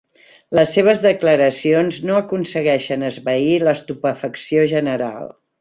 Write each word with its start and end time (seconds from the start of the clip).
Les 0.59 0.71
seves 0.77 1.03
declaracions 1.05 1.99
no 2.11 2.17
aconsegueixen 2.21 3.07
esvair 3.13 3.55
l'estupefacció 3.69 4.69
general. 4.77 5.35